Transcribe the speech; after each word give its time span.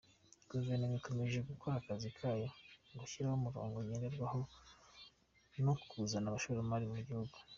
Guverinoma 0.49 0.95
ikomeje 0.99 1.39
gukora 1.49 1.75
akazi 1.77 2.09
kayo 2.17 2.47
mu 2.87 2.95
gushyiraho 3.01 3.35
umurongo 3.37 3.77
ngenderwaho 3.85 4.41
no 5.63 5.73
kuzana 5.89 6.27
abashoramari 6.29 6.85
mu 6.93 6.97
gihugu. 7.07 7.35